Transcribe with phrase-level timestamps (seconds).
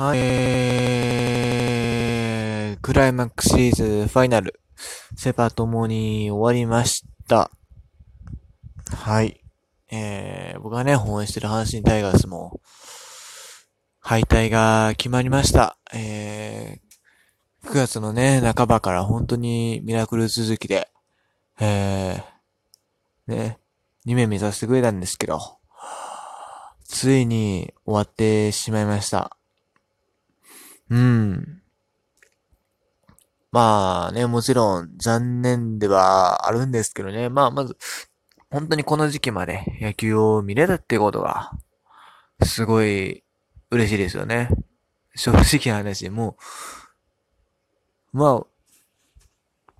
[0.00, 4.60] はい、えー、クライマックスシリーズファイナル、
[5.16, 7.50] セパともに終わりました。
[8.94, 9.40] はい。
[9.90, 12.60] えー、僕がね、応援してる阪神タイガースも、
[13.98, 15.76] 敗退が決まりました。
[15.92, 20.88] えー、9月のね、半ばから本当にミラクル続きで、
[21.58, 23.58] えー、ね、
[24.06, 25.40] 2面目指してくれたんですけど、
[26.84, 29.37] ついに終わってしまいました。
[30.90, 31.62] うん。
[33.50, 37.28] まあね、もちろん残念ではあるんですけどね。
[37.28, 37.76] まあまず、
[38.50, 41.52] 本当にこの時期まで野球を見れたってことが、
[42.42, 43.24] すごい
[43.70, 44.48] 嬉しいですよね。
[45.14, 46.36] 正直な話、も
[48.12, 48.44] う、ま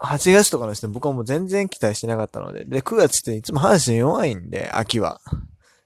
[0.01, 2.65] あ、8月とかの人僕はもう全然期待してなかったので。
[2.65, 5.21] で、9月っていつも阪神弱いんで、秋は。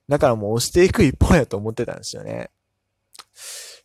[0.08, 2.50] だからもう押していく一方やと思ってたんですよね。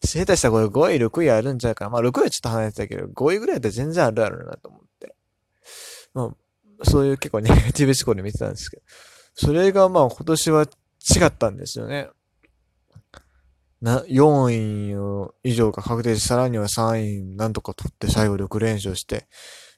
[0.04, 1.92] 下手したらこれ5位、6位あるんちゃうかな。
[1.92, 5.16] まあ6位はちょっと離れてたけど、5位ぐらいだったら全然あるあるなと思って。
[6.14, 6.34] ま
[6.82, 8.84] あ、そういう結構ネガティブ思考で見てたんですけど。
[9.34, 12.10] それがまあ今年は違ったんですよね。
[13.82, 19.28] な、4位以上が確定し、さらには3位なんとか取って最後6連勝して、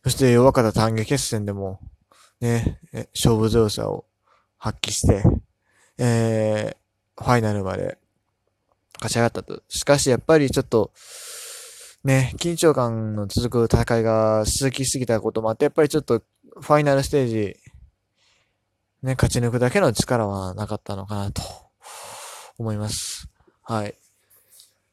[0.03, 1.79] そして弱かった単元決戦でも、
[2.39, 2.79] ね、
[3.13, 4.05] 勝負強さを
[4.57, 5.23] 発揮して、
[5.97, 7.97] えー、ファイナルまで
[9.01, 9.61] 勝ち上がったと。
[9.69, 10.91] しかしやっぱりちょっと、
[12.03, 16.21] ね、緊張感の続く戦いが続きすぎたこともあって、やっぱりちょっと
[16.61, 17.55] ファイナルステージ、
[19.01, 21.41] ね、勝ち抜くだけの力はなかったのかなと
[22.57, 23.29] 思います。
[23.63, 23.95] はい。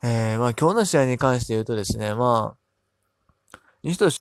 [0.02, 4.18] えー、まあ今日の試合に関して言うとですね、まあ、西投手、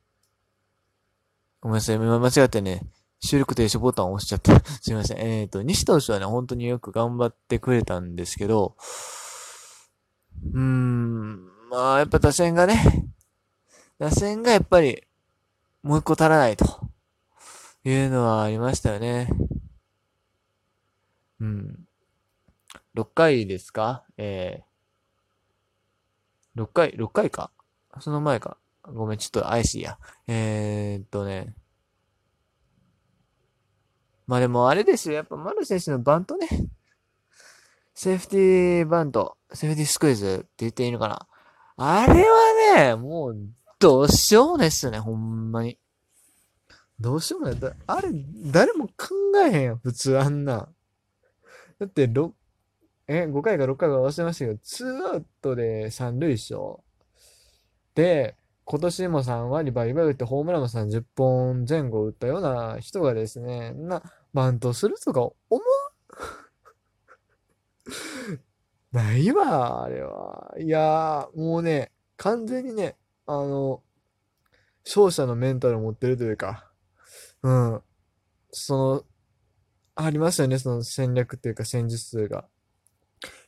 [1.62, 2.82] ごめんなさい、今間違ってね、
[3.20, 4.60] 収録停止ボタンを押しちゃった。
[4.82, 5.18] すいません。
[5.20, 8.76] えっ、ー、と、西投手はね、本当によく頑張ってくれたんですけど、
[10.44, 12.84] うーん、まあ、やっぱ打線がね、
[14.00, 15.04] 打線がやっぱり、
[15.84, 16.66] もう一個足らないと、
[17.84, 19.30] いうのはありましたよね。
[21.40, 21.88] うん。
[22.96, 24.04] 6回ですか？
[24.18, 27.52] えー、6回、6回か？
[28.00, 28.58] その前か。
[28.84, 30.00] ごめん、ちょっと怪しいや。
[30.28, 31.54] えー、っとね。
[34.28, 35.16] まあでもあれですよ。
[35.16, 36.48] やっぱ丸選手のバントね。
[37.94, 41.28] セーフティーバント、セーフティスクイズって言っていいのかな？
[41.78, 43.38] あれはね、もう、
[43.80, 45.78] どうしようもないっすよね、ほんまに。
[47.00, 47.58] どうしようもない。
[47.88, 48.10] あれ、
[48.46, 48.94] 誰も考
[49.46, 50.70] えへんやん、普通あんな。
[51.80, 52.32] だって、6、
[53.08, 56.84] え、5回か6回か忘れましたけど、2アウトで3塁賞。
[57.94, 64.02] で、今年も3割バリバリ打ってホームランも30本前後打ったような人がですね、な、
[64.34, 65.62] バントするとか思う？
[68.96, 70.56] ないわ、あれは。
[70.58, 72.96] いやー、もうね、完全にね、
[73.26, 73.84] あの、
[74.86, 76.72] 勝者のメンタルを持ってるというか、
[77.44, 77.82] うん。
[78.52, 79.04] その、
[79.96, 82.46] ありましたよね、その戦略っていうか戦術が。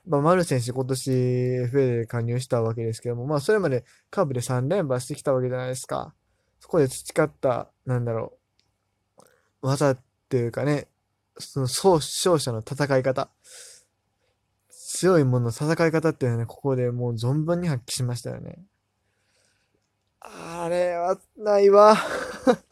[0.06, 6.14] まあ、丸選手今年 FA で加入したわけですけども、まあ、それまでカーブで3連覇してきたわけじゃないですか。
[6.60, 8.38] そこで培った、なんだろ
[9.18, 10.88] う、技っていうかね、
[11.40, 13.30] その勝者の戦い方。
[14.98, 18.58] 強いもの戦い方っていうのはね、ここでもう存分に発揮しましたよね。
[20.20, 21.96] あれはないわ。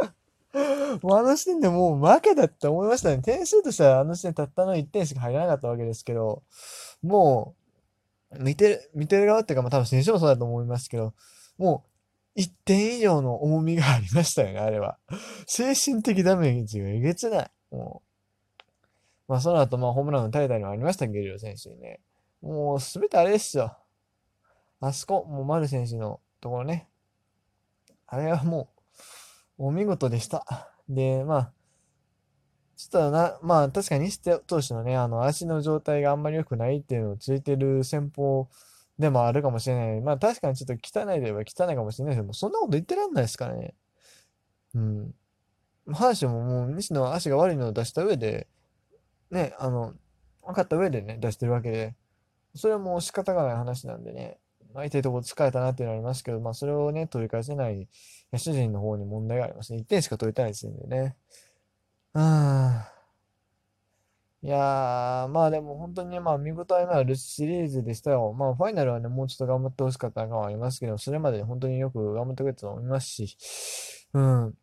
[1.04, 3.20] もうあの時点でもう負けだって思いましたね。
[3.22, 6.42] 点数としてはあの時点たったの1点しか入らなかったわけですけど、
[7.04, 7.56] も
[8.32, 11.14] う、見てる、見てる側っていうか、まあ多分選手もそうだと思いますけど、
[11.60, 11.86] も
[12.36, 14.98] う、1点以上の重みがありましたよね、あれは。
[15.46, 17.52] 精神的ダメージがえげつない。
[17.70, 18.02] も
[19.28, 19.32] う。
[19.32, 22.00] まあその後、まあホームランの大会もありましたけど、選手にね。
[22.42, 23.78] もうすべてあれですよ。
[24.80, 26.88] あそこ、もう丸選手のところね。
[28.08, 28.70] あれはも
[29.58, 30.70] う、お見事でした。
[30.88, 31.54] で、まあ、
[32.76, 38.50] ちょっとな、まあ確かに西投手のね、あの足の状態があんまり良くないっていうのをついてる戦法
[39.00, 40.02] でもあるかもしれない。
[40.02, 43.76] まあ確かにちょっと汚いといえば汚いかもしれないけど、そんなこと言ってらんないですからね。
[44.74, 45.16] うん。
[45.88, 48.48] 阪神ももう西の足が悪いのを出した上で、
[49.32, 49.94] ね、あの、
[50.44, 51.96] 分かった上でね、出してるわけで、
[52.56, 54.40] それはもう仕方がない話なんでね、
[54.74, 57.88] 相手とこ疲れたなっていうのはありますけど、まあそれをね、取り返せない
[58.32, 59.80] 野手陣の方に問題がありますね。
[59.80, 61.16] 1点しか取りたいですんでね。
[62.14, 62.82] うん。
[64.42, 68.34] いやー、まあでも本当に、まあ見応えのあるシリーズでしたよ。
[68.34, 73.38] まあファイナルはね、もうちょっと頑張ってほしかった感はありますけど、それまで本当によく頑張ってくれたと思いますし、
[74.14, 74.54] うん。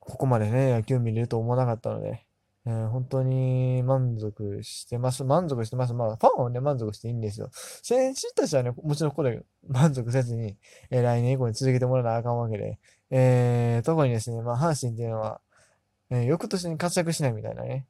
[0.00, 2.26] ここまでね、野球見れると思わなかったので、
[2.66, 5.22] えー、本当に満足してます。
[5.24, 5.92] 満足してます。
[5.92, 7.50] まあ、ファンはね、満足していいんですよ。
[7.52, 10.56] 選手たちはね、もちろんこれ満足せずに、
[10.90, 12.78] えー、来年以降に続けてもらわなあかんわけで、
[13.10, 15.40] えー、特にですね、まあ、阪神っていうのは、
[16.10, 17.86] えー、翌年に活躍しないみたいなね、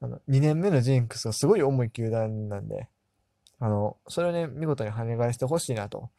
[0.00, 2.88] あの、2年目のジンクスがすごい重い球団なんで、
[3.60, 6.10] あの、それをね、見事に跳ね返してほしいなと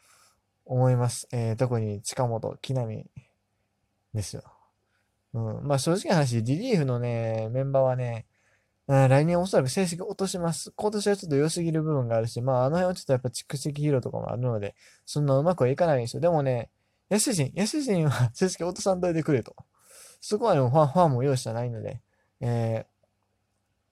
[0.65, 1.27] 思います。
[1.31, 2.87] えー、特に近本、木浪
[4.13, 4.43] ですよ。
[5.33, 5.67] うん。
[5.67, 8.25] まあ正直な話、リリーフのね、メンバーはね、
[8.87, 10.71] うん、来年おそらく成績落とします。
[10.75, 14.75] 今年はちょっと良すぎる部分があるし、まああの辺はちょっとやっぱ蓄積疲労とかもあるので、
[15.05, 16.21] そんなうまくはいかないんですよ。
[16.21, 16.69] でもね、
[17.09, 19.55] 安人、安人は 成績落とさんといてくれと。
[20.19, 22.01] そこはでもファン、ファンも用意してないので、
[22.41, 22.85] え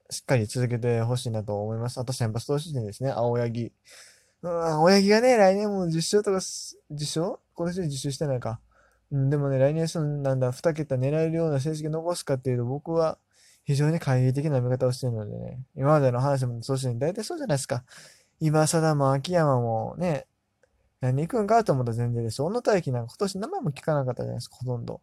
[0.09, 2.00] ー、しっかり続けてほしいなと思います。
[2.00, 3.71] あと先発投手陣ですね、青柳。
[4.41, 8.59] うん、青柳がね、来年も10勝とか、10勝今年で10勝してないか。
[9.12, 13.18] うん、でもね、来年そのなんだ、2桁狙えるような成績残すかっていうと、僕は
[13.64, 17.84] 非常に懐疑的な見方をしてるのでね、今までの話もそうして大体そうじゃないですか。
[18.40, 20.28] 今貞も秋山もね、
[21.02, 22.42] 何行くんかと思ったら全然です。
[22.42, 25.02] 小野大輝なんか今年名前も聞かなかったじゃないですか、ほとんど。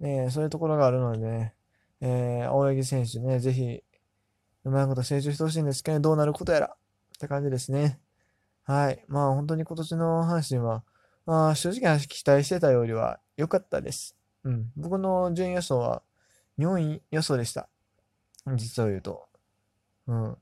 [0.00, 1.54] ね、そういうところがあるのでね、
[2.00, 3.82] えー、青柳選手ね、ぜひ、
[4.64, 8.00] うまいこと成長してほしいんですけど、どうなることやらって感じですね。
[8.64, 9.04] はい。
[9.08, 10.84] まあ本当に今年の阪神は、
[11.26, 14.16] まあ正直な期待してたよりは良かったです。
[14.44, 14.70] うん。
[14.76, 16.02] 僕の順位予想は
[16.58, 17.68] 4位予想でした。
[18.56, 19.26] 実を言うと。
[20.08, 20.36] うん。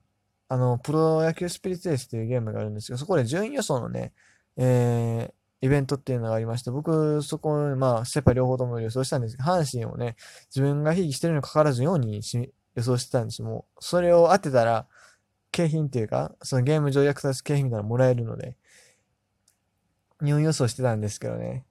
[0.49, 4.13] あの、プロ野球スピリッツレースっていうゲームがあるんですけど、そこで順位予想のね、
[4.57, 10.17] えー、イベントっていうのがありまして、僕、そこ、まあ、セパ両方とも予想したんですけど、阪神をね、
[10.55, 12.23] 自分がひいきしてるにもかかわらず4に
[12.75, 14.87] 予想してたんですもう、それを当てたら、
[15.51, 18.57] 景品っていうか、そのゲーム上役立つ景品みたいなのもらえるので、
[20.23, 21.65] 4予想してたんですけどね。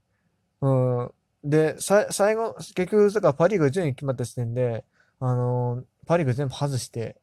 [0.65, 1.03] う
[1.45, 1.49] ん。
[1.49, 4.83] で、さ、最後、結局、だからパリーグ順位決まった時点で、
[5.19, 7.17] あのー、パリーグ全部外して、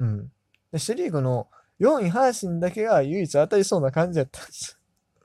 [0.00, 0.32] うん。
[0.72, 1.48] で、シリーグの
[1.78, 4.78] 4位阪神だけが唯一当たりそうな感じやったんです。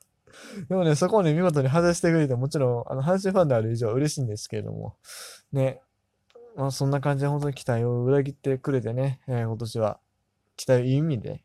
[0.70, 4.96] でもね、そこをね、見事に外してくれて、もちろん、あの、阪神ファンである以上嬉しいんですけれども、
[5.52, 5.82] ね、
[6.56, 10.00] まあ、そんな感じで本当に期待を裏切ってくれてね、えー、今年は、
[10.58, 11.44] 期待いい意味で、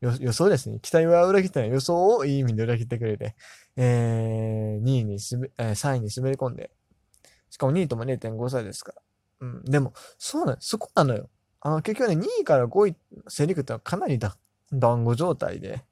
[0.00, 0.78] 予想ですね。
[0.80, 1.70] 期待は裏切ってない。
[1.70, 3.34] 予想をいい意味で裏切ってくれて、
[3.76, 6.70] えー、2位にすべ、えー、3位に滑り込んで、
[7.50, 9.02] しかも2位とも0.5歳ですから。
[9.40, 9.64] うん。
[9.64, 11.28] でも、そうなの、そこなのよ。
[11.60, 12.96] あの、結局ね、2位から5位、
[13.28, 14.36] セリフってのはかなりだ、
[14.72, 15.84] 団子状態で、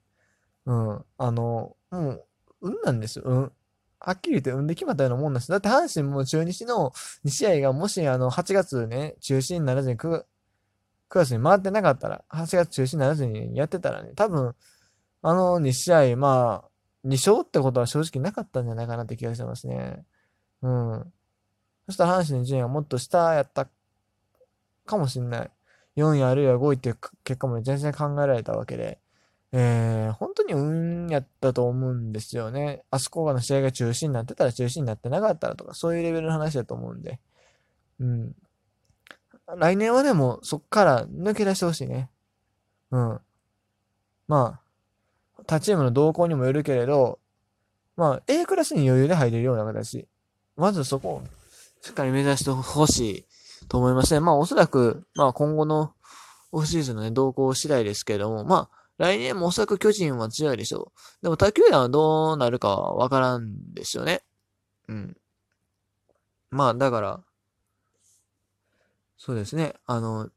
[0.65, 1.05] うん。
[1.17, 2.25] あの、もう、
[2.61, 3.25] 運なんですよ。
[3.25, 3.51] うん。
[3.99, 5.51] はっきり言って運で決まったようなもんなんです。
[5.51, 6.91] だって阪神も中日の
[7.25, 10.23] 2試合がもしあの8月ね、中止にならずに 9,
[11.09, 14.55] 9月に回ってなかったら、8月中止にならずにやってたらね、多分、
[15.21, 16.69] あの2試合、まあ、
[17.07, 20.05] 2勝ってことは正直なかったんじゃないかなって気がしてますね。
[20.61, 21.13] うん。
[21.87, 23.69] そしたら阪神の順位はもっと下やった
[24.85, 25.51] かもしんない。
[25.95, 28.99] 4位あるいは5位っていう結果も全然考えられたわけで、
[29.51, 32.83] えー、本当に運やったと思うんですよね。
[32.91, 37.19] あそこがの試合が中止になってたら中止になってなかったらとか、そういうレベルの話だと思うんで。
[37.99, 38.35] うん。
[39.55, 42.09] 来年はでもそっから抜け出してほしいね。
[42.91, 43.19] うん。
[44.27, 44.59] ま
[45.37, 47.19] あ、他チームの動向にもよるけれど、
[47.95, 50.07] まあ、A クラスに余裕で入れるような形。
[50.55, 51.23] まずそこを
[51.81, 53.25] しっかり目指してほしい
[53.67, 54.19] と思いますね。
[54.19, 55.93] まあ、おそらく、まあ今後の
[56.51, 60.91] オフシーズンのね、動向次第ですけれども、まあ、来年もおそらく巨人は強いでしょ
[61.21, 61.23] う。
[61.23, 64.23] でも他球団はどうなるかはわからんですよね。
[64.87, 65.17] うん。
[66.49, 67.23] まあ、だから、
[69.17, 69.73] そうですね。
[69.85, 70.29] あの、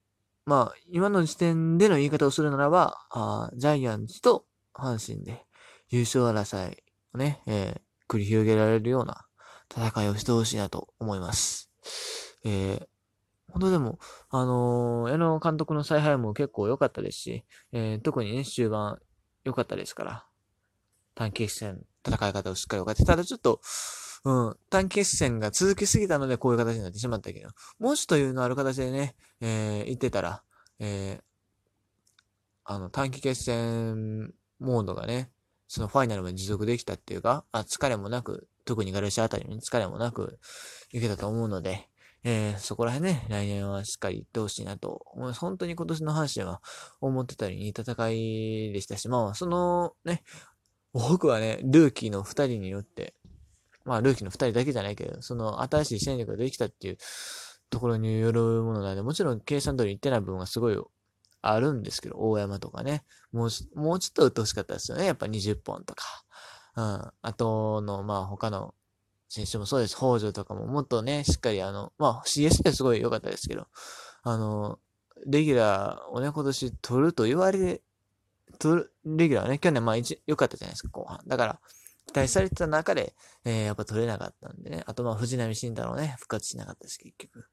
[0.47, 5.45] まあ、今の時点での言い方をするならば、あジャイアンツと阪神で
[5.91, 6.77] 優勝争い
[7.15, 7.81] をね、えー、
[8.13, 9.27] 繰り広げられるような
[9.71, 11.71] 戦いをしてほしいなと思います。
[12.45, 12.87] えー、
[13.53, 13.99] 本当でも、
[14.31, 18.99] あのー、矢野監督の采配も結構良かったですし、えー、特にね、終盤
[19.45, 20.27] 良かったですから、
[21.15, 23.61] 短期戦、戦い方をしっかり分かって、ただちょっと、
[24.25, 27.49] うん、短期決戦が続きすぎたのでこういう形になってしまったけど、
[27.79, 30.43] もうちょっというのある形でね、えー、言ってたら、
[30.79, 31.23] えー、
[32.65, 35.31] あの、短期決戦モードがね、
[35.69, 40.39] そのファイナルまで持続できたっていうか、あ、疲れもなく、特にガルシアあたりに疲れもなく
[40.93, 41.89] いけたと思うので、
[42.23, 45.41] えー、そこら辺ね、来年はしっかり行ってほしいなと思います。
[45.41, 46.61] 本当に今年の阪神は
[47.01, 50.23] 思ってたよりいい戦いでしたし、まあ、そのね、
[50.93, 53.15] 僕はね、ルーキーの二人によって、
[53.85, 56.99] まあ、ルーキーの二人だけじゃないけど、その新しい戦力ができたっていう
[57.71, 60.79] ところによるものなので、もちろん計算通り言ってない部分はすごい
[61.43, 65.07] あるんですけど、大山とかね、もう、もうちょっと打ってほしかったですよね。
[65.07, 66.05] やっぱ20本とか。
[66.77, 67.13] うん。
[67.23, 68.75] あとの、まあ他の
[69.29, 69.97] 選手もそうです。
[69.97, 73.69] 北条とかももっとね、しっかりあの、まあ CS ですごい良かったですけど、
[74.23, 74.79] あの、
[75.27, 77.81] レギュラーをね、今年取ると言われ、
[78.59, 81.21] 取る、レギュラーね、去年まあ一、良かったじゃないですか、後半。
[81.27, 81.61] だから、
[82.11, 83.15] 期待されてた中で、
[83.45, 84.83] えー、やっぱ取れなかったんでね。
[84.87, 87.47] あとまあ、藤波慎太郎ね、復活しなかったし、結局。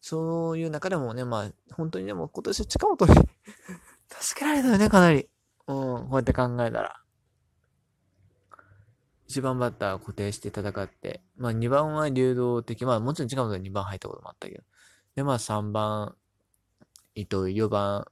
[0.00, 3.14] そういう中でもね、まあ、本当にでも今年は近本に
[4.20, 5.28] 助けられたよね、かなり。
[5.66, 7.02] うん、こうやって考えたら。
[9.28, 14.64] 1番バッター固定して戦って、まあ2番は流動的、まあもちろん近本が2番入ったこともあったけど。
[15.16, 16.14] で、まあ3番、
[17.14, 18.06] 伊藤、4番、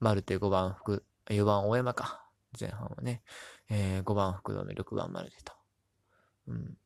[0.00, 2.22] 丸手、5番、福、4番、大山か。
[2.58, 3.22] 前半はね。
[3.70, 5.52] えー、5番、福留、6番、丸手と。
[6.48, 6.76] うん。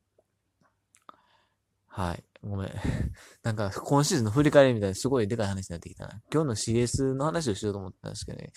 [1.87, 2.23] はい。
[2.43, 2.69] ごめん。
[3.43, 6.21] なんか、今シーズンの振り返りみたいにすごいでかい話になってきたな。
[6.31, 8.51] 今日の CS の話をしようと思ったんですけどね。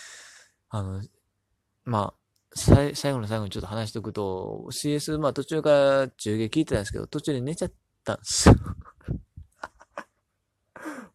[0.69, 1.03] あの、
[1.85, 2.21] まあ、
[2.55, 7.73] 最最後の最後にちょっと話しておくと、CS、まあ途中から中継聞いてたんですけど、途中で寝ちゃっ
[8.05, 8.55] たんですよ。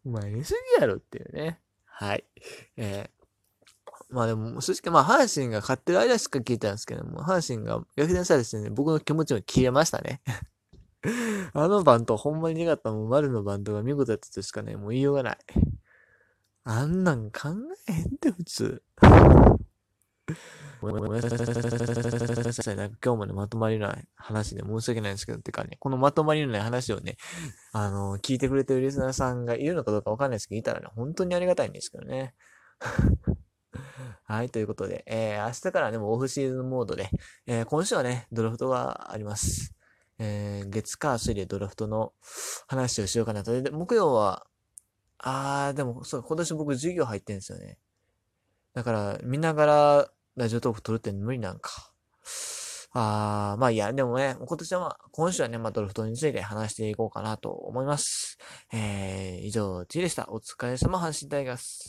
[0.04, 1.60] お前寝すぎやろっていうね。
[1.84, 2.24] はい。
[2.76, 3.10] えー、
[4.08, 10.22] まあでも、正直まあ阪神が勝ってる間しか聞いたんですけども、阪神が逆転されてね、僕の気持ちも消えましたね。
[11.52, 15.38] あのバントほんまに苦かったもん、丸のバントが見事だったとしかね、もう言いようがない。
[16.64, 17.48] あんなん考
[17.88, 18.82] えへんって、普通。
[20.80, 22.76] ごめんなさい。
[22.76, 27.16] なんか今日もね、まとまりない話で申し訳ないんですけど、てかね、このまとまりのない話をね、
[27.72, 32.34] あの、聞いてくれてるリスナーさんがいるのかどうかわかんないですけど、いたらね、本当にありがたいんですけどね。
[34.24, 37.10] はい、ということで、えー、明日からね、もオフシーズンモードで、
[37.46, 39.74] えー、今週はね、ドラフトがあります。
[40.18, 42.12] えー、月火水でドラフトの
[42.66, 43.60] 話をしようかなと。
[43.60, 44.46] で、木曜は、
[45.18, 47.78] あー、でも、そう、今年僕授業入ってんですよね。
[48.74, 51.92] だから、見ながらラジオトーク撮るって無理なんか。
[52.98, 58.38] あー、まあいや、でもね、今年はまあ、今週はね、まあドラフトについて話していこうかなと思います。
[58.72, 60.26] えー、以上、T でした。
[60.30, 61.84] お疲れ様、阪神タイガース。